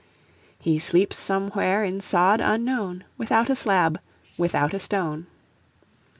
"He 0.57 0.79
sleeps 0.79 1.15
somewhere 1.15 1.83
in 1.83 2.01
sod 2.01 2.41
unknown, 2.41 3.03
Without 3.19 3.51
a 3.51 3.55
slab, 3.55 3.99
without 4.35 4.73
a 4.73 4.79
stone." 4.79 5.27